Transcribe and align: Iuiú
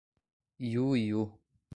Iuiú 0.71 1.21